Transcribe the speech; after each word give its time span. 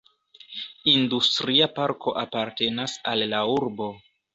Industria 0.93 1.69
parko 1.77 2.17
apartenas 2.25 3.01
al 3.15 3.27
la 3.33 3.49
urbo. 3.63 3.97